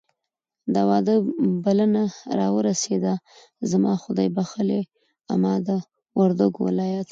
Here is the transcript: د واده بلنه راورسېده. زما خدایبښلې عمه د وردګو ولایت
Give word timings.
د 0.73 0.75
واده 0.89 1.15
بلنه 1.63 2.03
راورسېده. 2.39 3.13
زما 3.71 3.91
خدایبښلې 4.03 4.81
عمه 5.31 5.53
د 5.67 5.69
وردګو 6.19 6.59
ولایت 6.69 7.09